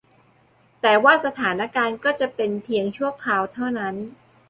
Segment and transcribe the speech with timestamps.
[0.81, 3.95] แต่ว่าสถานการณ์ก็จะเป็นเพียงชั่วคราวเท่านั้น